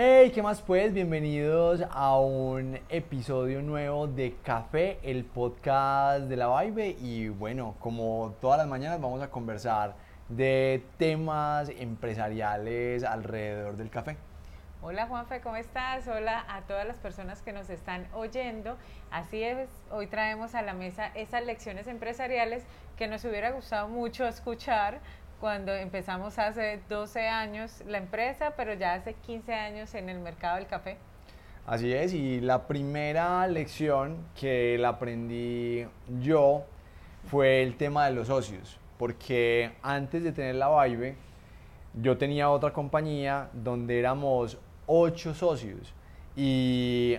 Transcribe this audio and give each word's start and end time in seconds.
Hey, 0.00 0.30
¿qué 0.32 0.44
más 0.44 0.62
pues? 0.62 0.94
Bienvenidos 0.94 1.82
a 1.90 2.20
un 2.20 2.78
episodio 2.88 3.60
nuevo 3.62 4.06
de 4.06 4.36
Café, 4.44 5.00
el 5.02 5.24
podcast 5.24 6.26
de 6.26 6.36
la 6.36 6.62
Vibe. 6.62 6.90
Y 7.00 7.30
bueno, 7.30 7.74
como 7.80 8.36
todas 8.40 8.58
las 8.58 8.68
mañanas 8.68 9.00
vamos 9.00 9.20
a 9.22 9.28
conversar 9.28 9.96
de 10.28 10.84
temas 10.98 11.68
empresariales 11.70 13.02
alrededor 13.02 13.76
del 13.76 13.90
café. 13.90 14.16
Hola 14.82 15.08
Juanfe, 15.08 15.40
¿cómo 15.40 15.56
estás? 15.56 16.06
Hola 16.06 16.44
a 16.48 16.60
todas 16.60 16.86
las 16.86 16.98
personas 16.98 17.42
que 17.42 17.52
nos 17.52 17.68
están 17.68 18.06
oyendo. 18.14 18.76
Así 19.10 19.42
es, 19.42 19.68
hoy 19.90 20.06
traemos 20.06 20.54
a 20.54 20.62
la 20.62 20.74
mesa 20.74 21.10
esas 21.16 21.44
lecciones 21.44 21.88
empresariales 21.88 22.62
que 22.96 23.08
nos 23.08 23.24
hubiera 23.24 23.50
gustado 23.50 23.88
mucho 23.88 24.28
escuchar 24.28 25.00
cuando 25.40 25.72
empezamos 25.74 26.38
hace 26.38 26.80
12 26.88 27.28
años 27.28 27.82
la 27.86 27.98
empresa, 27.98 28.54
pero 28.56 28.74
ya 28.74 28.94
hace 28.94 29.14
15 29.14 29.54
años 29.54 29.94
en 29.94 30.08
el 30.08 30.18
mercado 30.18 30.56
del 30.56 30.66
café. 30.66 30.96
Así 31.66 31.92
es, 31.92 32.14
y 32.14 32.40
la 32.40 32.66
primera 32.66 33.46
lección 33.46 34.16
que 34.38 34.78
la 34.78 34.88
aprendí 34.90 35.86
yo 36.20 36.64
fue 37.26 37.62
el 37.62 37.76
tema 37.76 38.06
de 38.06 38.14
los 38.14 38.28
socios, 38.28 38.80
porque 38.98 39.72
antes 39.82 40.24
de 40.24 40.32
tener 40.32 40.54
la 40.54 40.84
Vibe, 40.84 41.16
yo 41.94 42.16
tenía 42.16 42.50
otra 42.50 42.72
compañía 42.72 43.50
donde 43.52 43.98
éramos 43.98 44.58
ocho 44.86 45.34
socios 45.34 45.92
y 46.34 47.18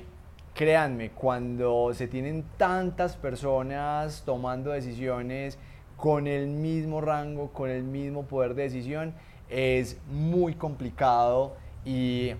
créanme, 0.56 1.12
cuando 1.12 1.94
se 1.94 2.08
tienen 2.08 2.44
tantas 2.58 3.16
personas 3.16 4.24
tomando 4.26 4.72
decisiones, 4.72 5.60
con 6.00 6.28
el 6.28 6.48
mismo 6.48 7.02
rango, 7.02 7.52
con 7.52 7.70
el 7.70 7.84
mismo 7.84 8.24
poder 8.24 8.56
de 8.56 8.64
decisión, 8.64 9.14
es 9.50 9.98
muy 10.10 10.54
complicado 10.54 11.56
y 11.84 12.32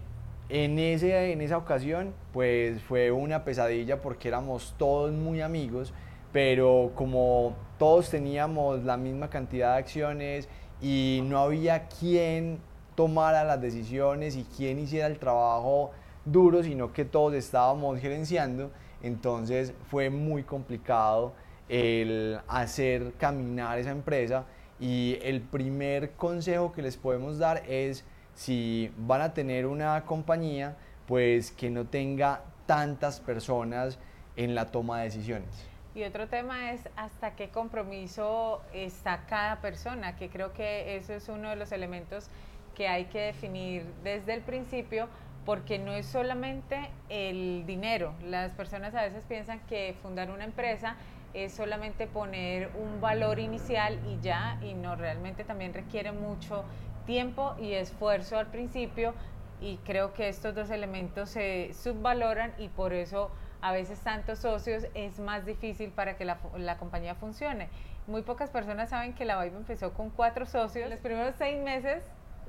en, 0.48 0.80
ese, 0.80 1.32
en 1.32 1.42
esa 1.42 1.58
ocasión 1.58 2.14
pues 2.32 2.82
fue 2.84 3.12
una 3.12 3.44
pesadilla 3.44 4.02
porque 4.02 4.30
éramos 4.30 4.76
todos 4.78 5.12
muy 5.12 5.42
amigos, 5.42 5.94
pero 6.32 6.92
como 6.96 7.56
todos 7.78 8.10
teníamos 8.10 8.84
la 8.86 8.96
misma 8.96 9.30
cantidad 9.30 9.74
de 9.74 9.80
acciones 9.80 10.48
y 10.82 11.22
no 11.26 11.40
había 11.40 11.88
quien 11.88 12.60
tomara 12.96 13.44
las 13.44 13.62
decisiones 13.62 14.36
y 14.36 14.44
quien 14.44 14.80
hiciera 14.80 15.08
el 15.08 15.20
trabajo 15.20 15.92
duro, 16.24 16.64
sino 16.64 16.94
que 16.94 17.04
todos 17.04 17.34
estábamos 17.34 18.00
gerenciando, 18.00 18.72
entonces 19.02 19.74
fue 19.90 20.10
muy 20.10 20.44
complicado 20.44 21.34
el 21.70 22.40
hacer 22.48 23.14
caminar 23.18 23.80
esa 23.80 23.92
empresa 23.92 24.46
y 24.80 25.18
el 25.22 25.42
primer 25.42 26.12
consejo 26.12 26.72
que 26.72 26.82
les 26.82 26.98
podemos 26.98 27.38
dar 27.38 27.64
es 27.68 28.04
si 28.34 28.92
van 28.98 29.22
a 29.22 29.34
tener 29.34 29.66
una 29.66 30.06
compañía, 30.06 30.76
pues 31.08 31.52
que 31.52 31.70
no 31.70 31.86
tenga 31.86 32.42
tantas 32.66 33.20
personas 33.20 34.00
en 34.36 34.56
la 34.56 34.68
toma 34.68 35.00
de 35.00 35.06
decisiones. 35.06 35.68
Y 35.96 36.04
otro 36.04 36.28
tema 36.28 36.72
es 36.72 36.88
hasta 36.96 37.36
qué 37.36 37.50
compromiso 37.50 38.62
está 38.74 39.26
cada 39.28 39.60
persona, 39.60 40.16
que 40.16 40.30
creo 40.30 40.54
que 40.54 40.96
eso 40.96 41.14
es 41.14 41.28
uno 41.30 41.50
de 41.50 41.56
los 41.56 41.72
elementos 41.72 42.30
que 42.76 42.88
hay 42.88 43.06
que 43.06 43.20
definir 43.20 43.84
desde 44.04 44.34
el 44.34 44.42
principio, 44.42 45.10
porque 45.46 45.80
no 45.80 45.94
es 45.94 46.06
solamente 46.06 46.90
el 47.10 47.66
dinero. 47.66 48.14
Las 48.24 48.52
personas 48.52 48.94
a 48.96 49.02
veces 49.02 49.24
piensan 49.28 49.60
que 49.68 49.96
fundar 50.02 50.30
una 50.30 50.46
empresa 50.46 50.96
es 51.34 51.54
solamente 51.54 52.08
poner 52.08 52.72
un 52.76 53.02
valor 53.02 53.40
inicial 53.40 54.00
y 54.08 54.20
ya, 54.22 54.60
y 54.62 54.74
no, 54.74 54.96
realmente 54.96 55.44
también 55.44 55.74
requiere 55.74 56.12
mucho 56.12 56.64
tiempo 57.06 57.56
y 57.60 57.74
esfuerzo 57.74 58.38
al 58.38 58.48
principio 58.48 59.14
y 59.62 59.78
creo 59.78 60.14
que 60.14 60.30
estos 60.30 60.56
dos 60.56 60.70
elementos 60.70 61.30
se 61.30 61.74
subvaloran 61.74 62.54
y 62.58 62.70
por 62.70 62.94
eso 62.94 63.32
a 63.62 63.72
veces 63.72 64.00
tantos 64.00 64.40
socios 64.40 64.86
es 64.94 65.20
más 65.20 65.46
difícil 65.46 65.92
para 65.92 66.18
que 66.18 66.26
la, 66.26 66.38
la 66.58 66.78
compañía 66.78 67.16
funcione. 67.16 67.70
Muy 68.08 68.22
pocas 68.22 68.50
personas 68.50 68.90
saben 68.90 69.14
que 69.14 69.26
la 69.26 69.44
Vibe 69.44 69.58
empezó 69.58 69.94
con 69.94 70.10
cuatro 70.10 70.46
socios. 70.46 70.90
Los 70.90 71.00
primeros 71.00 71.36
seis 71.38 71.62
meses, 71.62 72.04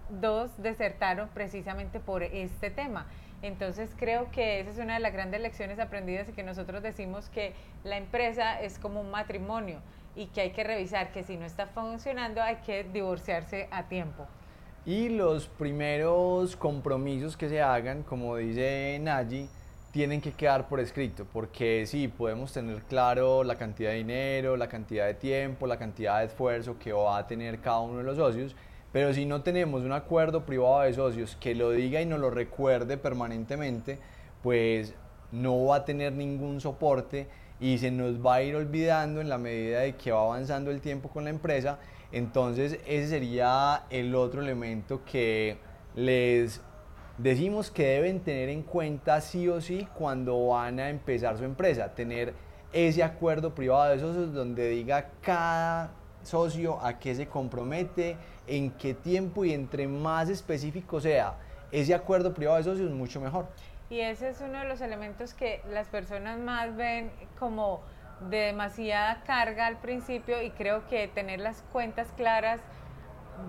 dos 0.08 0.50
desertaron 0.62 1.28
precisamente 1.28 2.00
por 2.00 2.22
este 2.22 2.70
tema. 2.70 3.06
Entonces 3.42 3.90
creo 3.96 4.30
que 4.30 4.60
esa 4.60 4.70
es 4.70 4.78
una 4.78 4.94
de 4.94 5.00
las 5.00 5.12
grandes 5.12 5.40
lecciones 5.40 5.78
aprendidas 5.78 6.28
y 6.28 6.32
que 6.32 6.42
nosotros 6.42 6.82
decimos 6.82 7.30
que 7.30 7.54
la 7.84 7.96
empresa 7.96 8.60
es 8.60 8.78
como 8.78 9.00
un 9.00 9.10
matrimonio 9.10 9.80
y 10.14 10.26
que 10.26 10.42
hay 10.42 10.50
que 10.50 10.64
revisar 10.64 11.12
que 11.12 11.22
si 11.22 11.36
no 11.36 11.46
está 11.46 11.66
funcionando 11.66 12.42
hay 12.42 12.56
que 12.56 12.84
divorciarse 12.84 13.68
a 13.70 13.84
tiempo. 13.84 14.26
Y 14.84 15.08
los 15.08 15.46
primeros 15.46 16.56
compromisos 16.56 17.36
que 17.36 17.48
se 17.48 17.60
hagan, 17.60 18.02
como 18.02 18.36
dice 18.36 18.98
Naji, 19.00 19.48
tienen 19.92 20.20
que 20.20 20.32
quedar 20.32 20.68
por 20.68 20.80
escrito, 20.80 21.26
porque 21.32 21.84
sí, 21.86 22.08
podemos 22.08 22.52
tener 22.52 22.82
claro 22.82 23.42
la 23.42 23.56
cantidad 23.56 23.90
de 23.90 23.96
dinero, 23.96 24.56
la 24.56 24.68
cantidad 24.68 25.06
de 25.06 25.14
tiempo, 25.14 25.66
la 25.66 25.78
cantidad 25.78 26.20
de 26.20 26.26
esfuerzo 26.26 26.78
que 26.78 26.92
va 26.92 27.18
a 27.18 27.26
tener 27.26 27.60
cada 27.60 27.80
uno 27.80 27.98
de 27.98 28.04
los 28.04 28.16
socios, 28.16 28.54
pero 28.92 29.14
si 29.14 29.24
no 29.24 29.42
tenemos 29.42 29.82
un 29.82 29.92
acuerdo 29.92 30.44
privado 30.44 30.80
de 30.80 30.92
socios 30.94 31.36
que 31.36 31.54
lo 31.54 31.70
diga 31.70 32.00
y 32.00 32.06
nos 32.06 32.20
lo 32.20 32.30
recuerde 32.30 32.96
permanentemente, 32.96 33.98
pues 34.42 34.94
no 35.32 35.66
va 35.66 35.76
a 35.76 35.84
tener 35.84 36.12
ningún 36.12 36.60
soporte 36.60 37.28
y 37.60 37.78
se 37.78 37.90
nos 37.90 38.24
va 38.24 38.36
a 38.36 38.42
ir 38.42 38.56
olvidando 38.56 39.20
en 39.20 39.28
la 39.28 39.38
medida 39.38 39.80
de 39.80 39.94
que 39.94 40.10
va 40.10 40.22
avanzando 40.22 40.70
el 40.70 40.80
tiempo 40.80 41.08
con 41.08 41.24
la 41.24 41.30
empresa. 41.30 41.78
Entonces 42.10 42.80
ese 42.86 43.08
sería 43.08 43.84
el 43.90 44.14
otro 44.14 44.42
elemento 44.42 45.02
que 45.04 45.58
les 45.94 46.60
decimos 47.18 47.70
que 47.70 47.86
deben 47.86 48.20
tener 48.20 48.48
en 48.48 48.62
cuenta 48.62 49.20
sí 49.20 49.46
o 49.48 49.60
sí 49.60 49.86
cuando 49.94 50.48
van 50.48 50.80
a 50.80 50.88
empezar 50.88 51.36
su 51.36 51.44
empresa, 51.44 51.94
tener 51.94 52.34
ese 52.72 53.02
acuerdo 53.02 53.54
privado 53.54 53.90
de 53.90 54.00
socios 54.00 54.32
donde 54.32 54.68
diga 54.68 55.10
cada 55.20 55.92
socio 56.22 56.80
a 56.84 56.98
qué 56.98 57.14
se 57.14 57.26
compromete, 57.26 58.16
en 58.50 58.70
qué 58.72 58.94
tiempo 58.94 59.44
y 59.44 59.54
entre 59.54 59.88
más 59.88 60.28
específico 60.28 61.00
sea 61.00 61.36
ese 61.70 61.94
acuerdo 61.94 62.34
privado 62.34 62.58
de 62.58 62.64
socios, 62.64 62.90
mucho 62.90 63.20
mejor. 63.20 63.46
Y 63.88 64.00
ese 64.00 64.28
es 64.30 64.40
uno 64.40 64.58
de 64.58 64.68
los 64.68 64.80
elementos 64.80 65.34
que 65.34 65.62
las 65.70 65.88
personas 65.88 66.38
más 66.38 66.76
ven 66.76 67.10
como 67.38 67.80
de 68.28 68.38
demasiada 68.38 69.22
carga 69.24 69.66
al 69.66 69.78
principio 69.78 70.42
y 70.42 70.50
creo 70.50 70.86
que 70.88 71.08
tener 71.08 71.40
las 71.40 71.62
cuentas 71.72 72.08
claras 72.16 72.60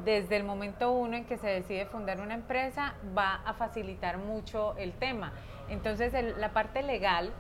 desde 0.05 0.37
el 0.37 0.43
momento 0.43 0.91
uno 0.93 1.17
en 1.17 1.25
que 1.25 1.37
se 1.37 1.47
decide 1.47 1.85
fundar 1.85 2.21
una 2.21 2.33
empresa 2.33 2.95
va 3.17 3.41
a 3.45 3.53
facilitar 3.53 4.17
mucho 4.17 4.75
el 4.77 4.93
tema. 4.93 5.33
Entonces 5.69 6.13
la 6.37 6.53
parte 6.53 6.83
legal 6.83 7.31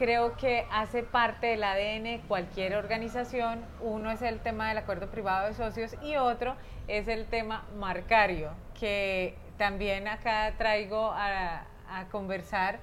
creo 0.00 0.34
que 0.34 0.66
hace 0.72 1.02
parte 1.02 1.48
del 1.48 1.62
ADN 1.62 2.26
cualquier 2.26 2.74
organización. 2.74 3.62
Uno 3.82 4.10
es 4.10 4.22
el 4.22 4.40
tema 4.40 4.70
del 4.70 4.78
acuerdo 4.78 5.10
privado 5.10 5.46
de 5.46 5.52
socios 5.52 5.94
y 6.02 6.16
otro 6.16 6.56
es 6.88 7.06
el 7.06 7.26
tema 7.26 7.66
marcario, 7.76 8.52
que 8.78 9.36
también 9.58 10.08
acá 10.08 10.54
traigo 10.56 11.12
a, 11.12 11.66
conversar 12.10 12.78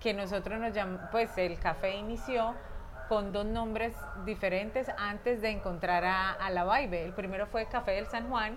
que 0.00 0.14
nosotros 0.14 0.60
nos 0.60 0.72
llamamos, 0.72 1.08
pues 1.10 1.36
el 1.38 1.58
café 1.58 1.96
inició 1.96 2.54
con 3.08 3.32
dos 3.32 3.46
nombres 3.46 3.94
diferentes 4.24 4.88
antes 4.96 5.40
de 5.42 5.50
encontrar 5.50 6.04
a, 6.04 6.50
la 6.50 6.64
Vibe. 6.64 7.04
El 7.06 7.14
primero 7.14 7.46
fue 7.46 7.66
Café 7.66 7.92
del 7.92 8.06
San 8.06 8.28
Juan 8.28 8.56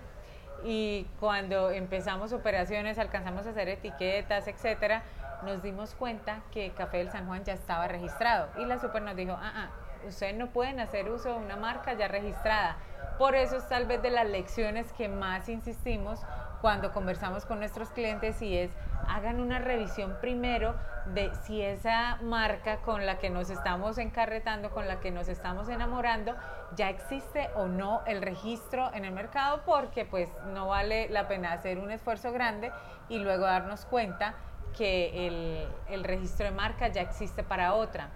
y 0.64 1.08
cuando 1.20 1.72
empezamos 1.72 2.32
operaciones, 2.32 3.00
alcanzamos 3.00 3.48
a 3.48 3.52
hacer 3.52 3.70
etiquetas, 3.70 4.48
etcétera, 4.48 5.02
nos 5.44 5.62
dimos 5.62 5.94
cuenta 5.96 6.42
que 6.52 6.72
Café 6.72 6.98
del 6.98 7.12
San 7.12 7.28
Juan 7.28 7.44
ya 7.44 7.54
estaba 7.54 7.88
registrado 7.88 8.50
y 8.58 8.66
la 8.66 8.80
super 8.80 9.02
nos 9.02 9.16
dijo, 9.16 9.34
ah, 9.34 9.54
ah, 9.56 9.70
ustedes 10.08 10.36
no 10.36 10.48
pueden 10.48 10.80
hacer 10.80 11.10
uso 11.10 11.30
de 11.30 11.46
una 11.46 11.56
marca 11.56 11.94
ya 11.94 12.08
registrada. 12.08 12.78
Por 13.18 13.36
eso 13.36 13.58
es 13.58 13.68
tal 13.68 13.86
vez 13.86 14.02
de 14.02 14.10
las 14.10 14.28
lecciones 14.28 14.92
que 14.94 15.08
más 15.08 15.50
insistimos 15.50 16.22
cuando 16.62 16.94
conversamos 16.94 17.46
con 17.46 17.60
nuestros 17.60 17.90
clientes 17.90 18.42
y 18.42 18.58
es 18.58 18.72
hagan 19.10 19.42
una 19.42 19.60
revisión 19.60 20.18
primero 20.22 20.76
de 21.08 21.30
si 21.44 21.62
esa 21.62 22.18
marca 22.22 22.78
con 22.78 23.06
la 23.06 23.18
que 23.18 23.30
nos 23.30 23.50
estamos 23.50 23.98
encarretando, 23.98 24.72
con 24.72 24.88
la 24.88 25.02
que 25.02 25.12
nos 25.12 25.28
estamos 25.28 25.68
enamorando, 25.68 26.36
ya 26.76 26.90
existe 26.90 27.50
o 27.56 27.68
no 27.68 28.02
el 28.06 28.22
registro 28.22 28.90
en 28.94 29.04
el 29.04 29.12
mercado 29.12 29.62
porque 29.66 30.06
pues 30.06 30.30
no 30.54 30.70
vale 30.70 31.10
la 31.10 31.28
pena 31.28 31.52
hacer 31.52 31.80
un 31.80 31.92
esfuerzo 31.92 32.32
grande 32.32 32.72
y 33.10 33.20
luego 33.20 33.44
darnos 33.44 33.86
cuenta 33.86 34.36
que 34.74 35.28
el, 35.28 35.68
el, 35.90 36.04
registro 36.04 36.46
de 36.46 36.52
marca 36.52 36.88
ya 36.88 37.02
existe 37.02 37.44
para 37.44 37.74
otra. 37.74 38.10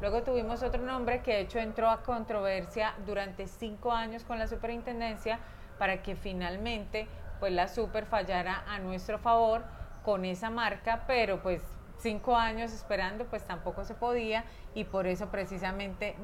Luego 0.00 0.22
tuvimos 0.22 0.62
otro 0.62 0.82
nombre 0.82 1.22
que 1.22 1.34
de 1.34 1.40
hecho 1.40 1.58
entró 1.58 1.90
a 1.90 2.02
controversia 2.02 2.94
durante 3.06 3.46
cinco 3.46 3.92
años 3.92 4.24
con 4.24 4.38
la 4.38 4.46
superintendencia 4.46 5.38
para 5.78 6.02
que 6.02 6.16
finalmente 6.16 7.06
pues 7.40 7.52
la 7.52 7.68
super 7.68 8.06
fallara 8.06 8.64
a 8.68 8.78
nuestro 8.78 9.18
favor 9.18 9.62
con 10.04 10.24
esa 10.24 10.50
marca, 10.50 11.04
pero 11.06 11.42
pues 11.42 11.62
cinco 11.98 12.36
años 12.36 12.72
esperando 12.72 13.24
pues 13.24 13.44
tampoco 13.44 13.84
se 13.84 13.94
podía 13.94 14.44
y 14.74 14.84
por 14.84 15.06
eso 15.06 15.28
precisamente 15.28 16.16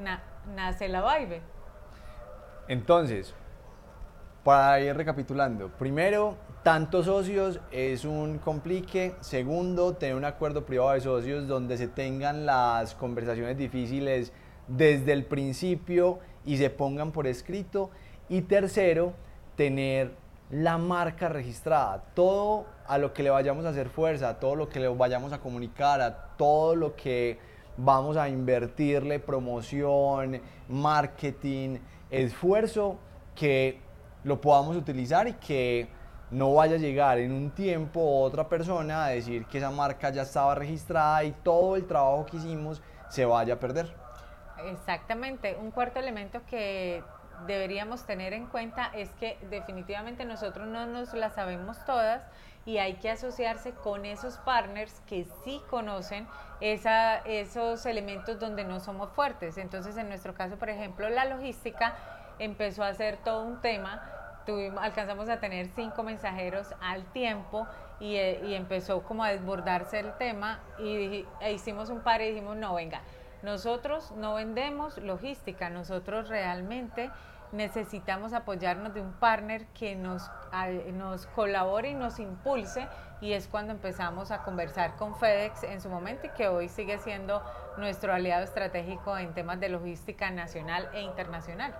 nace 0.54 0.88
la 0.88 1.18
Vibe. 1.18 1.40
Entonces, 2.68 3.34
para 4.44 4.80
ir 4.80 4.96
recapitulando, 4.96 5.68
primero 5.68 6.36
tantos 6.62 7.06
socios 7.06 7.58
es 7.70 8.04
un 8.04 8.38
complique. 8.38 9.14
Segundo, 9.20 9.94
tener 9.94 10.14
un 10.14 10.24
acuerdo 10.24 10.64
privado 10.66 10.92
de 10.92 11.00
socios 11.00 11.48
donde 11.48 11.76
se 11.76 11.88
tengan 11.88 12.44
las 12.46 12.94
conversaciones 12.94 13.56
difíciles 13.56 14.32
desde 14.68 15.12
el 15.12 15.24
principio 15.24 16.18
y 16.44 16.58
se 16.58 16.70
pongan 16.70 17.12
por 17.12 17.26
escrito. 17.26 17.90
Y 18.28 18.42
tercero, 18.42 19.14
tener 19.56 20.12
la 20.50 20.78
marca 20.78 21.28
registrada. 21.28 22.04
Todo 22.14 22.66
a 22.86 22.98
lo 22.98 23.12
que 23.12 23.22
le 23.22 23.30
vayamos 23.30 23.64
a 23.64 23.70
hacer 23.70 23.88
fuerza, 23.88 24.38
todo 24.38 24.54
lo 24.54 24.68
que 24.68 24.80
le 24.80 24.88
vayamos 24.88 25.32
a 25.32 25.40
comunicar, 25.40 26.00
a 26.00 26.36
todo 26.36 26.74
lo 26.74 26.94
que 26.94 27.38
vamos 27.76 28.16
a 28.16 28.28
invertirle 28.28 29.18
promoción, 29.18 30.40
marketing, 30.68 31.78
esfuerzo, 32.10 32.98
que 33.34 33.80
lo 34.24 34.40
podamos 34.40 34.76
utilizar 34.76 35.28
y 35.28 35.34
que 35.34 35.88
no 36.30 36.54
vaya 36.54 36.76
a 36.76 36.78
llegar 36.78 37.18
en 37.18 37.32
un 37.32 37.50
tiempo 37.50 38.20
otra 38.20 38.48
persona 38.48 39.06
a 39.06 39.08
decir 39.08 39.46
que 39.46 39.58
esa 39.58 39.70
marca 39.70 40.10
ya 40.10 40.22
estaba 40.22 40.54
registrada 40.54 41.24
y 41.24 41.32
todo 41.32 41.76
el 41.76 41.86
trabajo 41.86 42.26
que 42.26 42.36
hicimos 42.36 42.80
se 43.08 43.24
vaya 43.24 43.54
a 43.54 43.58
perder. 43.58 43.92
Exactamente. 44.66 45.56
Un 45.60 45.70
cuarto 45.70 45.98
elemento 45.98 46.40
que 46.48 47.02
deberíamos 47.46 48.04
tener 48.04 48.32
en 48.32 48.46
cuenta 48.46 48.90
es 48.94 49.10
que 49.12 49.38
definitivamente 49.48 50.24
nosotros 50.24 50.68
no 50.68 50.86
nos 50.86 51.14
la 51.14 51.30
sabemos 51.30 51.84
todas 51.84 52.22
y 52.66 52.78
hay 52.78 52.94
que 52.94 53.10
asociarse 53.10 53.72
con 53.72 54.04
esos 54.04 54.36
partners 54.38 55.00
que 55.06 55.26
sí 55.44 55.60
conocen 55.70 56.28
esa, 56.60 57.16
esos 57.18 57.86
elementos 57.86 58.38
donde 58.38 58.64
no 58.64 58.80
somos 58.80 59.10
fuertes. 59.12 59.56
Entonces, 59.56 59.96
en 59.96 60.08
nuestro 60.08 60.34
caso, 60.34 60.56
por 60.56 60.68
ejemplo, 60.68 61.08
la 61.08 61.24
logística 61.24 61.96
empezó 62.40 62.82
a 62.82 62.92
ser 62.94 63.18
todo 63.18 63.44
un 63.44 63.60
tema. 63.60 64.02
Tuvimos, 64.46 64.82
alcanzamos 64.82 65.28
a 65.28 65.38
tener 65.38 65.68
cinco 65.68 66.02
mensajeros 66.02 66.74
al 66.80 67.04
tiempo 67.12 67.68
y, 68.00 68.16
eh, 68.16 68.56
empezó 68.56 69.02
como 69.02 69.22
a 69.22 69.30
desbordarse 69.30 70.00
el 70.00 70.12
tema 70.14 70.58
y 70.78 71.26
e 71.40 71.52
hicimos 71.52 71.90
un 71.90 72.00
par 72.00 72.22
y 72.22 72.30
dijimos, 72.30 72.56
no, 72.56 72.74
venga, 72.74 73.02
nosotros 73.42 74.10
no 74.12 74.34
vendemos 74.34 74.96
logística, 74.98 75.68
nosotros 75.70 76.28
realmente 76.28 77.10
necesitamos 77.52 78.32
apoyarnos 78.32 78.94
de 78.94 79.00
un 79.00 79.12
partner 79.12 79.66
que 79.68 79.96
nos, 79.96 80.30
nos 80.92 81.26
colabore 81.26 81.90
y 81.90 81.94
nos 81.94 82.18
impulse 82.20 82.86
y 83.20 83.32
es 83.32 83.48
cuando 83.48 83.72
empezamos 83.72 84.30
a 84.30 84.42
conversar 84.44 84.96
con 84.96 85.16
FedEx 85.16 85.64
en 85.64 85.80
su 85.80 85.88
momento 85.88 86.26
y 86.26 86.30
que 86.30 86.48
hoy 86.48 86.68
sigue 86.68 86.98
siendo 86.98 87.42
nuestro 87.76 88.14
aliado 88.14 88.44
estratégico 88.44 89.18
en 89.18 89.34
temas 89.34 89.58
de 89.58 89.68
logística 89.68 90.30
nacional 90.30 90.88
e 90.94 91.02
internacional 91.02 91.74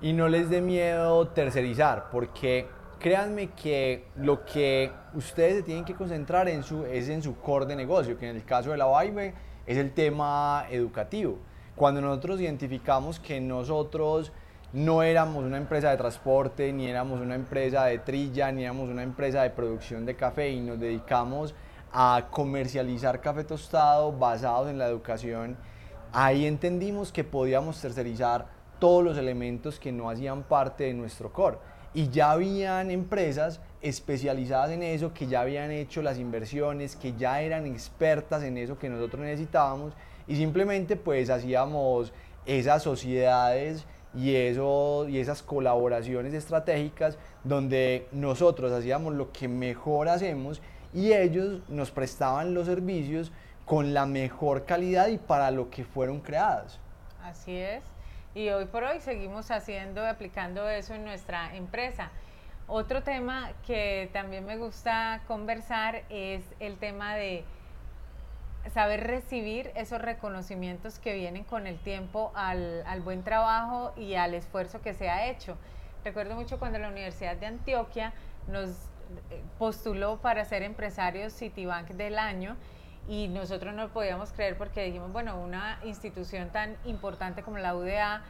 y 0.00 0.12
no 0.12 0.28
les 0.28 0.48
dé 0.48 0.60
miedo 0.60 1.28
tercerizar, 1.28 2.08
porque 2.10 2.66
créanme 2.98 3.50
que 3.50 4.06
lo 4.16 4.44
que 4.44 4.92
ustedes 5.14 5.56
se 5.56 5.62
tienen 5.62 5.84
que 5.84 5.94
concentrar 5.94 6.48
en 6.48 6.62
su, 6.62 6.84
es 6.84 7.08
en 7.08 7.22
su 7.22 7.36
core 7.38 7.66
de 7.66 7.76
negocio, 7.76 8.18
que 8.18 8.28
en 8.28 8.36
el 8.36 8.44
caso 8.44 8.70
de 8.70 8.76
la 8.76 8.86
Vibe 9.00 9.34
es 9.66 9.76
el 9.76 9.92
tema 9.92 10.66
educativo. 10.70 11.38
Cuando 11.74 12.00
nosotros 12.00 12.40
identificamos 12.40 13.20
que 13.20 13.40
nosotros 13.40 14.32
no 14.72 15.02
éramos 15.02 15.44
una 15.44 15.56
empresa 15.56 15.90
de 15.90 15.96
transporte, 15.96 16.72
ni 16.72 16.88
éramos 16.88 17.20
una 17.20 17.34
empresa 17.34 17.84
de 17.84 17.98
trilla, 17.98 18.52
ni 18.52 18.64
éramos 18.64 18.90
una 18.90 19.02
empresa 19.02 19.42
de 19.42 19.50
producción 19.50 20.04
de 20.04 20.14
café 20.14 20.50
y 20.50 20.60
nos 20.60 20.78
dedicamos 20.78 21.54
a 21.92 22.28
comercializar 22.30 23.20
café 23.20 23.44
tostado 23.44 24.12
basados 24.12 24.68
en 24.68 24.78
la 24.78 24.86
educación, 24.86 25.56
ahí 26.12 26.46
entendimos 26.46 27.12
que 27.12 27.24
podíamos 27.24 27.80
tercerizar 27.80 28.57
todos 28.78 29.04
los 29.04 29.16
elementos 29.18 29.78
que 29.78 29.92
no 29.92 30.10
hacían 30.10 30.42
parte 30.42 30.84
de 30.84 30.94
nuestro 30.94 31.32
core. 31.32 31.58
Y 31.94 32.08
ya 32.10 32.32
habían 32.32 32.90
empresas 32.90 33.60
especializadas 33.80 34.70
en 34.70 34.82
eso, 34.82 35.14
que 35.14 35.26
ya 35.26 35.40
habían 35.40 35.70
hecho 35.70 36.02
las 36.02 36.18
inversiones, 36.18 36.96
que 36.96 37.14
ya 37.14 37.40
eran 37.40 37.66
expertas 37.66 38.42
en 38.42 38.58
eso 38.58 38.78
que 38.78 38.88
nosotros 38.88 39.22
necesitábamos 39.22 39.94
y 40.26 40.36
simplemente 40.36 40.96
pues 40.96 41.30
hacíamos 41.30 42.12
esas 42.44 42.82
sociedades 42.82 43.86
y, 44.14 44.34
eso, 44.34 45.06
y 45.08 45.18
esas 45.18 45.42
colaboraciones 45.42 46.34
estratégicas 46.34 47.18
donde 47.44 48.06
nosotros 48.12 48.72
hacíamos 48.72 49.14
lo 49.14 49.32
que 49.32 49.48
mejor 49.48 50.08
hacemos 50.08 50.60
y 50.92 51.12
ellos 51.12 51.60
nos 51.68 51.90
prestaban 51.90 52.54
los 52.54 52.66
servicios 52.66 53.32
con 53.64 53.94
la 53.94 54.06
mejor 54.06 54.64
calidad 54.64 55.08
y 55.08 55.18
para 55.18 55.50
lo 55.50 55.70
que 55.70 55.84
fueron 55.84 56.20
creadas. 56.20 56.78
Así 57.22 57.56
es 57.56 57.82
y 58.34 58.48
hoy 58.50 58.66
por 58.66 58.84
hoy 58.84 59.00
seguimos 59.00 59.50
haciendo, 59.50 60.06
aplicando 60.06 60.68
eso 60.68 60.94
en 60.94 61.04
nuestra 61.04 61.54
empresa. 61.56 62.10
Otro 62.66 63.02
tema 63.02 63.52
que 63.66 64.10
también 64.12 64.44
me 64.44 64.56
gusta 64.56 65.22
conversar 65.26 66.02
es 66.10 66.44
el 66.60 66.76
tema 66.76 67.14
de 67.14 67.44
saber 68.72 69.06
recibir 69.06 69.72
esos 69.74 70.02
reconocimientos 70.02 70.98
que 70.98 71.14
vienen 71.14 71.44
con 71.44 71.66
el 71.66 71.78
tiempo 71.78 72.30
al, 72.34 72.84
al, 72.86 73.00
buen 73.00 73.22
trabajo 73.24 73.92
y 73.96 74.14
al 74.14 74.34
esfuerzo 74.34 74.82
que 74.82 74.92
se 74.92 75.08
ha 75.08 75.28
hecho. 75.28 75.56
Recuerdo 76.04 76.34
mucho 76.34 76.58
cuando 76.58 76.78
la 76.78 76.88
Universidad 76.88 77.36
de 77.36 77.46
Antioquia 77.46 78.12
nos 78.46 78.70
eh, 79.30 79.42
postuló 79.58 80.18
para 80.18 80.44
ser 80.44 80.62
empresarios 80.62 81.32
Citibank 81.32 81.88
del 81.88 82.18
año 82.18 82.56
y 83.08 83.28
nosotros 83.28 83.74
no 83.74 83.84
lo 83.84 83.88
podíamos 83.88 84.32
creer 84.32 84.56
porque 84.58 84.84
dijimos, 84.84 85.12
bueno, 85.12 85.40
una 85.40 85.80
institución 85.84 86.50
tan 86.50 86.76
importante 86.84 87.42
como 87.42 87.56
la 87.56 87.74
UDA, 87.74 88.22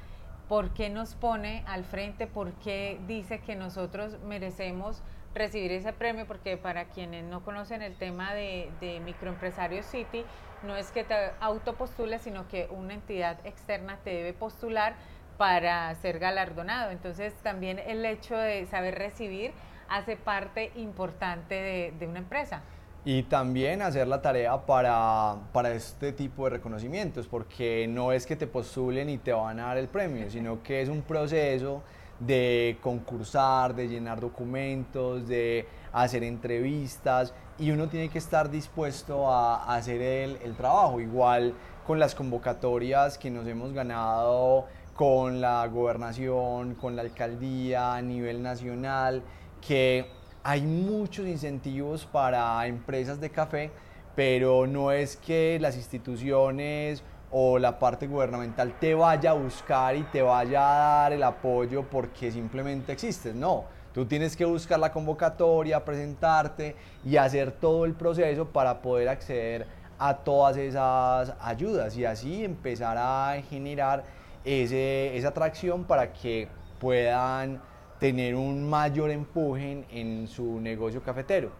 ¿por 0.48 0.70
qué 0.70 0.88
nos 0.88 1.16
pone 1.16 1.64
al 1.66 1.84
frente? 1.84 2.28
¿Por 2.28 2.52
qué 2.54 3.00
dice 3.08 3.40
que 3.40 3.56
nosotros 3.56 4.18
merecemos 4.20 5.02
recibir 5.34 5.72
ese 5.72 5.92
premio? 5.92 6.26
Porque 6.26 6.56
para 6.56 6.84
quienes 6.84 7.24
no 7.24 7.44
conocen 7.44 7.82
el 7.82 7.96
tema 7.96 8.32
de, 8.34 9.02
microempresario 9.04 9.82
City, 9.82 10.24
no 10.62 10.76
es 10.76 10.92
que 10.92 11.02
te 11.02 11.14
autopostules, 11.40 12.22
sino 12.22 12.46
que 12.46 12.68
una 12.70 12.94
entidad 12.94 13.44
externa 13.44 13.98
te 14.04 14.10
debe 14.10 14.32
postular 14.32 14.94
para 15.38 15.92
ser 15.96 16.20
galardonado. 16.20 16.92
Entonces 16.92 17.34
también 17.42 17.80
el 17.80 18.04
hecho 18.04 18.36
de 18.36 18.64
saber 18.66 18.96
recibir 18.96 19.52
hace 19.88 20.16
parte 20.16 20.70
importante 20.76 21.92
de 21.98 22.06
una 22.06 22.18
empresa 22.20 22.62
y 23.04 23.22
también 23.24 23.80
hacer 23.82 24.08
la 24.08 24.20
tarea 24.20 24.66
para, 24.66 25.36
para, 25.52 25.72
este 25.72 26.12
tipo 26.12 26.44
de 26.44 26.50
reconocimientos, 26.50 27.26
porque 27.26 27.86
no 27.88 28.12
es 28.12 28.26
que 28.26 28.36
te 28.36 28.46
postulen 28.46 29.08
y 29.08 29.18
te 29.18 29.32
van 29.32 29.60
a 29.60 29.66
dar 29.66 29.78
el 29.78 29.88
premio, 29.88 30.30
sino 30.30 30.62
que 30.62 30.82
es 30.82 30.88
un 30.88 31.02
proceso 31.02 31.82
de 32.20 32.76
concursar, 32.82 33.74
de 33.74 33.88
llenar 33.88 34.20
documentos, 34.20 35.28
de 35.28 35.66
hacer 35.92 36.24
entrevistas 36.24 37.32
y 37.58 37.70
uno 37.70 37.88
tiene 37.88 38.08
que 38.08 38.18
estar 38.18 38.50
dispuesto 38.50 39.30
a, 39.30 39.74
hacer 39.74 40.02
el, 40.02 40.36
el 40.42 40.54
trabajo, 40.56 41.00
igual 41.00 41.54
con 41.86 41.98
las 41.98 42.14
convocatorias 42.14 43.16
que 43.18 43.30
nos 43.30 43.46
hemos 43.46 43.72
ganado 43.72 44.66
con 44.94 45.40
la 45.40 45.66
gobernación, 45.68 46.74
con 46.74 46.96
la 46.96 47.02
alcaldía 47.02 47.94
a 47.94 48.02
nivel 48.02 48.42
nacional, 48.42 49.22
que 49.66 50.17
hay 50.48 50.62
muchos 50.62 51.26
incentivos 51.26 52.06
para 52.06 52.66
empresas 52.66 53.20
de 53.20 53.28
café, 53.28 53.70
pero 54.16 54.66
no 54.66 54.90
es 54.90 55.14
que 55.14 55.58
las 55.60 55.76
instituciones 55.76 57.04
o 57.30 57.58
la 57.58 57.78
parte 57.78 58.06
gubernamental 58.06 58.72
te 58.80 58.94
vaya 58.94 59.32
a 59.32 59.34
buscar 59.34 59.94
y 59.94 60.04
te 60.04 60.22
vaya 60.22 60.60
a 60.60 60.78
dar 61.02 61.12
el 61.12 61.22
apoyo 61.22 61.82
porque 61.90 62.32
simplemente 62.32 62.92
existes. 62.92 63.34
No, 63.34 63.66
tú 63.92 64.06
tienes 64.06 64.34
que 64.34 64.46
buscar 64.46 64.80
la 64.80 64.90
convocatoria, 64.90 65.84
presentarte 65.84 66.74
y 67.04 67.18
hacer 67.18 67.52
todo 67.52 67.84
el 67.84 67.92
proceso 67.92 68.48
para 68.48 68.80
poder 68.80 69.10
acceder 69.10 69.66
a 69.98 70.16
todas 70.16 70.56
esas 70.56 71.34
ayudas 71.42 71.94
y 71.94 72.06
así 72.06 72.42
empezar 72.42 72.96
a 72.98 73.38
generar 73.50 74.02
esa 74.46 75.28
atracción 75.28 75.84
para 75.84 76.10
que 76.10 76.48
puedan 76.80 77.60
tener 77.98 78.34
un 78.34 78.68
mayor 78.68 79.10
empuje 79.10 79.84
en, 79.90 80.28
su 80.28 80.60
negocio 80.60 81.02
cafetero. 81.02 81.50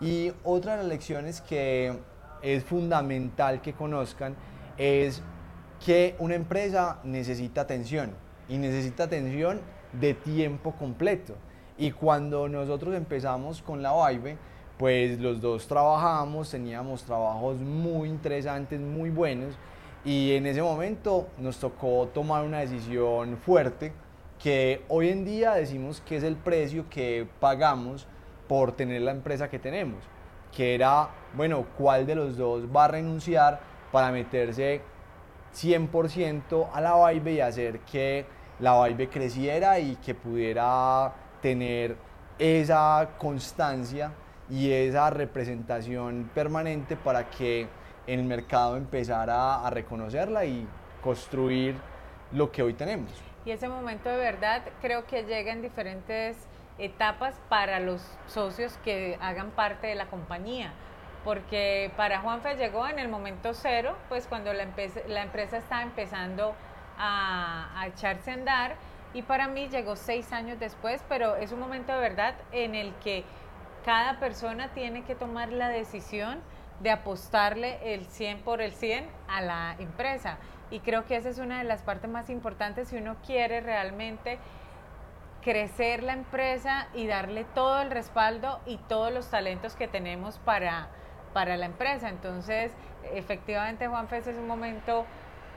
Y 0.00 0.32
otra 0.44 0.72
de 0.72 0.78
las 0.78 0.86
lecciones 0.86 1.40
que 1.40 1.92
es 2.42 2.64
fundamental 2.64 3.60
que 3.60 3.72
conozcan 3.72 4.36
es 4.76 5.22
que 5.84 6.14
una 6.18 6.34
empresa 6.34 6.98
necesita 7.04 7.62
atención 7.62 8.12
y 8.48 8.58
necesita 8.58 9.04
atención 9.04 9.60
de 9.92 10.14
tiempo 10.14 10.72
completo. 10.72 11.34
Y 11.76 11.90
cuando 11.92 12.48
nosotros 12.48 12.94
empezamos 12.94 13.62
con 13.62 13.82
la 13.82 14.08
Vibe, 14.08 14.36
pues 14.76 15.18
los 15.18 15.40
dos 15.40 15.66
trabajamos, 15.66 16.50
teníamos 16.50 17.02
trabajos 17.04 17.58
muy 17.58 18.08
interesantes, 18.08 18.80
muy 18.80 19.10
buenos, 19.10 19.56
y 20.04 20.32
en 20.32 20.46
ese 20.46 20.62
momento 20.62 21.28
nos 21.38 21.58
tocó 21.58 22.08
tomar 22.14 22.44
una 22.44 22.60
decisión 22.60 23.36
fuerte 23.36 23.92
que 24.38 24.84
hoy 24.88 25.08
en 25.08 25.24
día 25.24 25.52
decimos 25.54 26.00
que 26.06 26.16
es 26.16 26.22
el 26.22 26.36
precio 26.36 26.86
que 26.88 27.26
pagamos 27.40 28.06
por 28.46 28.72
tener 28.72 29.02
la 29.02 29.10
empresa 29.10 29.48
que 29.48 29.58
tenemos, 29.58 30.02
que 30.56 30.74
era, 30.74 31.08
bueno, 31.34 31.66
cuál 31.76 32.06
de 32.06 32.14
los 32.14 32.36
dos 32.36 32.64
va 32.74 32.84
a 32.84 32.88
renunciar 32.88 33.60
para 33.92 34.10
meterse 34.10 34.80
100% 35.54 36.68
a 36.72 36.80
la 36.80 37.10
Vibe 37.10 37.32
y 37.32 37.40
hacer 37.40 37.80
que 37.80 38.26
la 38.60 38.86
Vibe 38.86 39.08
creciera 39.08 39.78
y 39.78 39.96
que 39.96 40.14
pudiera 40.14 41.12
tener 41.42 41.96
esa 42.38 43.10
constancia 43.18 44.12
y 44.50 44.70
esa 44.70 45.10
representación 45.10 46.30
permanente 46.34 46.96
para 46.96 47.28
que 47.28 47.66
el 48.06 48.24
mercado 48.24 48.76
empezara 48.76 49.66
a 49.66 49.70
reconocerla 49.70 50.44
y 50.44 50.66
construir 51.02 51.76
lo 52.32 52.50
que 52.50 52.62
hoy 52.62 52.74
tenemos. 52.74 53.12
Y 53.48 53.50
ese 53.50 53.66
momento 53.66 54.10
de 54.10 54.18
verdad 54.18 54.60
creo 54.82 55.06
que 55.06 55.22
llega 55.22 55.52
en 55.52 55.62
diferentes 55.62 56.36
etapas 56.76 57.40
para 57.48 57.80
los 57.80 58.02
socios 58.26 58.76
que 58.84 59.16
hagan 59.22 59.52
parte 59.52 59.86
de 59.86 59.94
la 59.94 60.04
compañía. 60.08 60.74
Porque 61.24 61.90
para 61.96 62.20
Juanfe 62.20 62.56
llegó 62.56 62.86
en 62.86 62.98
el 62.98 63.08
momento 63.08 63.54
cero, 63.54 63.96
pues 64.10 64.26
cuando 64.26 64.52
la, 64.52 64.68
la 65.06 65.22
empresa 65.22 65.56
estaba 65.56 65.82
empezando 65.82 66.54
a, 66.98 67.70
a 67.74 67.86
echarse 67.86 68.32
a 68.32 68.34
andar. 68.34 68.76
Y 69.14 69.22
para 69.22 69.48
mí 69.48 69.70
llegó 69.70 69.96
seis 69.96 70.30
años 70.34 70.60
después, 70.60 71.02
pero 71.08 71.36
es 71.36 71.50
un 71.50 71.60
momento 71.60 71.94
de 71.94 72.00
verdad 72.00 72.34
en 72.52 72.74
el 72.74 72.92
que 72.96 73.24
cada 73.82 74.20
persona 74.20 74.74
tiene 74.74 75.04
que 75.04 75.14
tomar 75.14 75.52
la 75.52 75.68
decisión 75.68 76.42
de 76.80 76.90
apostarle 76.90 77.94
el 77.94 78.04
100 78.04 78.40
por 78.40 78.60
el 78.60 78.72
100 78.72 79.08
a 79.26 79.40
la 79.40 79.74
empresa. 79.78 80.36
Y 80.70 80.80
creo 80.80 81.06
que 81.06 81.16
esa 81.16 81.28
es 81.28 81.38
una 81.38 81.58
de 81.58 81.64
las 81.64 81.82
partes 81.82 82.10
más 82.10 82.28
importantes 82.30 82.88
si 82.88 82.96
uno 82.96 83.16
quiere 83.24 83.60
realmente 83.60 84.38
crecer 85.42 86.02
la 86.02 86.12
empresa 86.12 86.88
y 86.94 87.06
darle 87.06 87.44
todo 87.44 87.80
el 87.80 87.90
respaldo 87.90 88.60
y 88.66 88.76
todos 88.88 89.12
los 89.12 89.30
talentos 89.30 89.76
que 89.76 89.88
tenemos 89.88 90.38
para, 90.38 90.88
para 91.32 91.56
la 91.56 91.66
empresa. 91.66 92.08
Entonces, 92.08 92.72
efectivamente, 93.14 93.88
Juan 93.88 94.08
Fes 94.08 94.26
es 94.26 94.36
un 94.36 94.46
momento 94.46 95.06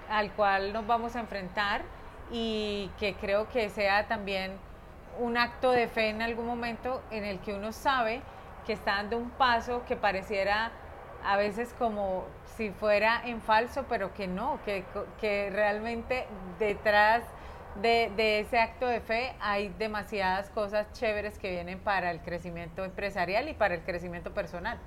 al 0.10 0.32
cual 0.32 0.72
nos 0.74 0.88
vamos 0.88 1.16
a 1.16 1.20
enfrentar 1.20 1.82
y 2.32 2.90
que 3.00 3.16
creo 3.16 3.50
que 3.50 3.70
sea 3.70 4.08
también 4.08 4.54
un 5.20 5.38
acto 5.38 5.72
de 5.72 5.88
fe 5.88 6.10
en 6.10 6.22
algún 6.22 6.46
momento 6.46 7.02
en 7.12 7.26
el 7.26 7.40
que 7.40 7.54
uno 7.54 7.72
sabe 7.74 8.22
que 8.66 8.74
está 8.74 8.96
dando 8.96 9.18
un 9.18 9.30
paso 9.32 9.84
que 9.86 9.96
pareciera 9.96 10.72
a 11.26 11.38
veces 11.38 11.74
como 11.78 12.26
si 12.58 12.72
fuera 12.72 13.22
en 13.26 13.42
falso, 13.42 13.86
pero 13.90 14.14
que 14.14 14.28
no, 14.28 14.60
que, 14.66 14.84
que 15.20 15.50
realmente 15.52 16.26
detrás 16.60 17.24
de, 17.82 18.12
de, 18.18 18.42
ese 18.42 18.60
acto 18.60 18.86
de 18.86 19.00
fe 19.00 19.34
hay 19.40 19.70
demasiadas 19.80 20.50
cosas 20.50 20.92
chéveres 20.94 21.40
que 21.40 21.52
vienen 21.52 21.80
para 21.80 22.12
el 22.12 22.20
crecimiento 22.20 22.84
empresarial 22.84 23.48
y 23.48 23.54
para 23.54 23.76
el 23.76 23.82
crecimiento 23.82 24.34
personal. 24.34 24.78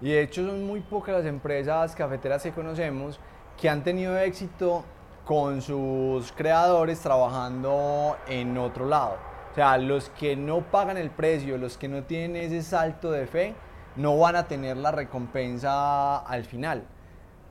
Y 0.00 0.10
de 0.10 0.22
hecho 0.22 0.46
son 0.46 0.66
muy 0.66 0.80
pocas 0.80 1.14
las 1.14 1.24
empresas 1.24 1.94
cafeteras 1.94 2.42
que 2.42 2.52
conocemos 2.52 3.18
que 3.60 3.68
han 3.68 3.82
tenido 3.82 4.18
éxito 4.18 4.84
con 5.24 5.62
sus 5.62 6.32
creadores 6.32 7.00
trabajando 7.00 8.16
en 8.28 8.58
otro 8.58 8.86
lado. 8.86 9.16
O 9.52 9.54
sea, 9.54 9.78
los 9.78 10.10
que 10.10 10.36
no 10.36 10.60
pagan 10.62 10.96
el 10.96 11.10
precio, 11.10 11.56
los 11.58 11.78
que 11.78 11.88
no 11.88 12.02
tienen 12.02 12.36
ese 12.36 12.62
salto 12.62 13.10
de 13.10 13.26
fe, 13.26 13.54
no 13.96 14.18
van 14.18 14.36
a 14.36 14.48
tener 14.48 14.76
la 14.76 14.90
recompensa 14.90 16.18
al 16.18 16.44
final. 16.44 16.82